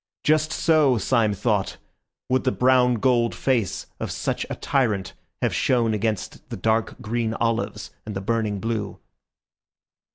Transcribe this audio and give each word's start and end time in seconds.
Just 0.23 0.51
so, 0.51 0.97
Syme 0.97 1.35
thought, 1.35 1.77
would 2.27 2.43
the 2.43 2.51
brown 2.51 2.95
gold 2.95 3.35
face 3.35 3.85
of 3.99 4.09
such 4.09 4.47
a 4.49 4.55
tyrant 4.55 5.13
have 5.43 5.53
shown 5.53 5.93
against 5.93 6.49
the 6.49 6.57
dark 6.57 6.99
green 7.01 7.35
olives 7.35 7.91
and 8.03 8.15
the 8.15 8.21
burning 8.21 8.59
blue. 8.59 8.97